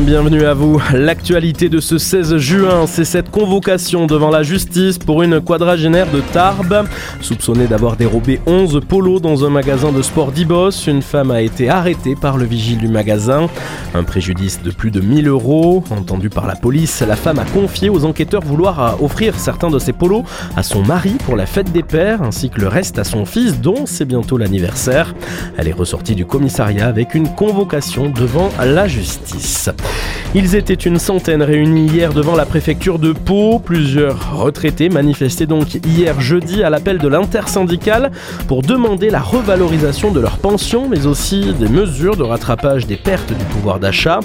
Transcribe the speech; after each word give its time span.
Bienvenue 0.00 0.44
à 0.44 0.54
vous. 0.54 0.82
L'actualité 0.92 1.68
de 1.68 1.78
ce 1.78 1.98
16 1.98 2.36
juin, 2.36 2.86
c'est 2.86 3.04
cette 3.04 3.30
convocation 3.30 4.06
devant 4.06 4.28
la 4.28 4.42
justice 4.42 4.98
pour 4.98 5.22
une 5.22 5.40
quadragénaire 5.40 6.10
de 6.10 6.20
Tarbes. 6.20 6.88
Soupçonnée 7.20 7.68
d'avoir 7.68 7.96
dérobé 7.96 8.40
11 8.44 8.80
polos 8.86 9.22
dans 9.22 9.44
un 9.44 9.50
magasin 9.50 9.92
de 9.92 10.02
sport 10.02 10.32
d'Ibos, 10.32 10.88
une 10.88 11.00
femme 11.00 11.30
a 11.30 11.42
été 11.42 11.70
arrêtée 11.70 12.16
par 12.16 12.36
le 12.36 12.44
vigile 12.44 12.78
du 12.78 12.88
magasin. 12.88 13.48
Un 13.94 14.02
préjudice 14.02 14.60
de 14.62 14.72
plus 14.72 14.90
de 14.90 15.00
1000 15.00 15.28
euros. 15.28 15.84
Entendue 15.90 16.28
par 16.28 16.48
la 16.48 16.56
police, 16.56 17.00
la 17.00 17.16
femme 17.16 17.38
a 17.38 17.44
confié 17.44 17.88
aux 17.88 18.04
enquêteurs 18.04 18.42
vouloir 18.42 19.00
offrir 19.00 19.38
certains 19.38 19.70
de 19.70 19.78
ses 19.78 19.92
polos 19.92 20.24
à 20.56 20.64
son 20.64 20.82
mari 20.82 21.14
pour 21.24 21.36
la 21.36 21.46
fête 21.46 21.70
des 21.72 21.84
pères, 21.84 22.20
ainsi 22.22 22.50
que 22.50 22.60
le 22.60 22.68
reste 22.68 22.98
à 22.98 23.04
son 23.04 23.24
fils, 23.24 23.60
dont 23.60 23.86
c'est 23.86 24.06
bientôt 24.06 24.38
l'anniversaire. 24.38 25.14
Elle 25.56 25.68
est 25.68 25.72
ressortie 25.72 26.16
du 26.16 26.26
commissariat 26.26 26.88
avec 26.88 27.14
une 27.14 27.28
convocation 27.28 28.10
devant 28.10 28.50
la 28.58 28.88
justice. 28.88 29.70
Ils 30.36 30.56
étaient 30.56 30.74
une 30.74 30.98
centaine 30.98 31.42
réunis 31.42 31.86
hier 31.86 32.12
devant 32.12 32.34
la 32.34 32.44
préfecture 32.44 32.98
de 32.98 33.12
Pau. 33.12 33.60
Plusieurs 33.60 34.36
retraités 34.36 34.88
manifestaient 34.88 35.46
donc 35.46 35.74
hier 35.74 36.20
jeudi 36.20 36.64
à 36.64 36.70
l'appel 36.70 36.98
de 36.98 37.06
l'intersyndicale 37.06 38.10
pour 38.48 38.62
demander 38.62 39.10
la 39.10 39.20
revalorisation 39.20 40.10
de 40.10 40.18
leur 40.18 40.38
pension, 40.38 40.88
mais 40.88 41.06
aussi 41.06 41.54
des 41.54 41.68
mesures 41.68 42.16
de 42.16 42.24
rattrapage 42.24 42.88
des 42.88 42.96
pertes 42.96 43.32
du 43.32 43.44
pouvoir 43.44 43.78
d'achat. 43.78 44.18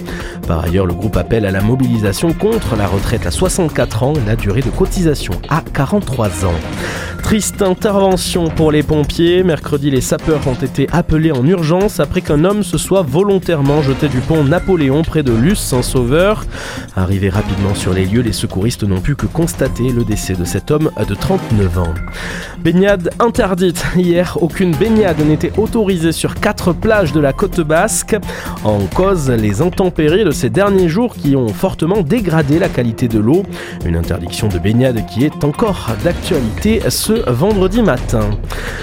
Par 0.47 0.63
ailleurs, 0.63 0.87
le 0.87 0.95
groupe 0.95 1.15
appelle 1.15 1.45
à 1.45 1.51
la 1.51 1.61
mobilisation 1.61 2.33
contre 2.33 2.75
la 2.75 2.87
retraite 2.87 3.27
à 3.27 3.31
64 3.31 4.01
ans 4.01 4.13
et 4.15 4.27
la 4.27 4.35
durée 4.35 4.61
de 4.61 4.71
cotisation 4.71 5.33
à 5.47 5.61
43 5.61 6.45
ans. 6.45 6.59
Triste 7.29 7.61
intervention 7.61 8.49
pour 8.49 8.71
les 8.71 8.81
pompiers. 8.81 9.43
Mercredi, 9.43 9.91
les 9.91 10.01
sapeurs 10.01 10.47
ont 10.47 10.55
été 10.55 10.87
appelés 10.91 11.31
en 11.31 11.45
urgence 11.45 11.99
après 11.99 12.21
qu'un 12.21 12.43
homme 12.43 12.63
se 12.63 12.79
soit 12.79 13.03
volontairement 13.03 13.83
jeté 13.83 14.07
du 14.07 14.17
pont 14.17 14.43
Napoléon 14.43 15.03
près 15.03 15.21
de 15.21 15.31
Luce 15.31 15.59
sans 15.59 15.83
sauveur. 15.83 16.45
Arrivés 16.95 17.29
rapidement 17.29 17.75
sur 17.75 17.93
les 17.93 18.05
lieux, 18.05 18.23
les 18.23 18.33
secouristes 18.33 18.83
n'ont 18.83 18.99
pu 18.99 19.15
que 19.15 19.27
constater 19.27 19.89
le 19.89 20.03
décès 20.03 20.33
de 20.33 20.43
cet 20.43 20.71
homme 20.71 20.89
de 21.07 21.13
39 21.13 21.77
ans. 21.77 21.93
Baignade 22.63 23.11
interdite. 23.19 23.85
Hier, 23.95 24.35
aucune 24.41 24.75
baignade 24.75 25.19
n'était 25.19 25.53
autorisée 25.59 26.13
sur 26.13 26.33
quatre 26.33 26.73
plages 26.73 27.13
de 27.13 27.19
la 27.19 27.31
côte 27.31 27.61
basque. 27.61 28.17
En 28.63 28.79
cause, 28.87 29.29
les 29.29 29.61
intempéries 29.61 30.25
de 30.25 30.31
ces 30.31 30.49
derniers 30.49 30.89
jours 30.89 31.13
qui 31.13 31.35
ont 31.35 31.49
fortement 31.49 32.01
dégradé 32.01 32.57
la 32.57 32.69
qualité 32.69 33.07
de 33.07 33.19
l'eau. 33.19 33.43
Une 33.85 33.95
interdiction 33.95 34.47
de 34.47 34.57
baignade 34.57 35.05
qui 35.05 35.25
est 35.25 35.43
encore 35.43 35.91
d'actualité 36.03 36.81
ce 36.89 37.18
vendredi 37.27 37.81
matin. 37.81 38.29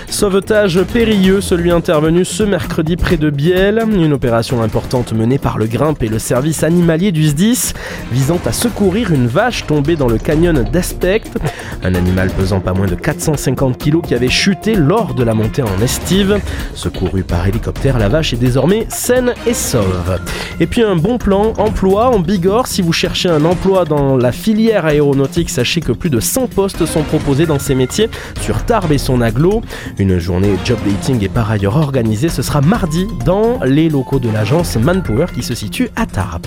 Sauvetage 0.08 0.82
périlleux, 0.84 1.40
celui 1.40 1.70
intervenu 1.70 2.24
ce 2.24 2.42
mercredi 2.42 2.96
près 2.96 3.16
de 3.16 3.28
Biel. 3.28 3.84
Une 3.92 4.12
opération 4.12 4.62
importante 4.62 5.12
menée 5.12 5.38
par 5.38 5.58
le 5.58 5.66
Grimpe 5.66 6.02
et 6.02 6.08
le 6.08 6.18
service 6.18 6.62
animalier 6.62 7.12
du 7.12 7.24
SDIS 7.24 7.72
visant 8.12 8.38
à 8.46 8.52
secourir 8.52 9.10
une 9.12 9.26
vache 9.26 9.66
tombée 9.66 9.96
dans 9.96 10.08
le 10.08 10.18
canyon 10.18 10.64
d'Aspect. 10.72 11.24
Un 11.82 11.94
animal 11.94 12.30
pesant 12.30 12.60
pas 12.60 12.72
moins 12.72 12.86
de 12.86 12.94
450 12.94 13.78
kg 13.78 14.00
qui 14.00 14.14
avait 14.14 14.28
chuté 14.28 14.74
lors 14.74 15.14
de 15.14 15.24
la 15.24 15.34
montée 15.34 15.62
en 15.62 15.82
estive. 15.82 16.40
Secouru 16.74 17.22
par 17.22 17.46
hélicoptère, 17.46 17.98
la 17.98 18.08
vache 18.08 18.32
est 18.32 18.38
désormais 18.38 18.86
saine 18.88 19.34
et 19.46 19.54
sauve. 19.54 20.18
Et 20.60 20.66
puis 20.66 20.82
un 20.82 20.96
bon 20.96 21.18
plan 21.18 21.52
emploi 21.58 22.10
en 22.10 22.20
Bigorre. 22.20 22.68
Si 22.68 22.80
vous 22.80 22.92
cherchez 22.92 23.28
un 23.28 23.44
emploi 23.44 23.84
dans 23.84 24.16
la 24.16 24.32
filière 24.32 24.86
aéronautique, 24.86 25.50
sachez 25.50 25.80
que 25.80 25.92
plus 25.92 26.10
de 26.10 26.20
100 26.20 26.46
postes 26.46 26.86
sont 26.86 27.02
proposés 27.02 27.46
dans 27.46 27.58
ces 27.58 27.74
métiers 27.74 28.08
sur 28.40 28.64
Tarbes 28.64 28.92
et 28.92 28.98
son 28.98 29.20
aglo. 29.20 29.62
Une 29.98 30.18
journée 30.18 30.56
job 30.64 30.78
dating 30.86 31.22
est 31.24 31.28
par 31.28 31.50
ailleurs 31.50 31.76
organisée. 31.76 32.28
Ce 32.28 32.42
sera 32.42 32.60
mardi 32.60 33.06
dans 33.24 33.60
les 33.64 33.88
locaux 33.88 34.18
de 34.18 34.30
l'agence 34.30 34.76
Manpower 34.76 35.26
qui 35.34 35.42
se 35.42 35.54
situe 35.54 35.88
à 35.96 36.06
Tarbes. 36.06 36.46